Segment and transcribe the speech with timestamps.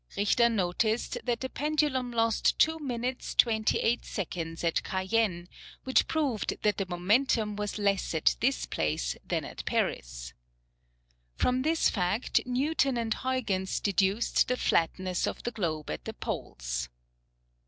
[0.17, 5.47] Richter noticed that the pendulum lost two minutes, twenty eight seconds at Cayenne,
[5.83, 10.33] which proved that the momentum was less at this place than at Paris.
[11.35, 16.89] From this fact, Newton and Huyghens deduced the flatness of the Globe at the Poles.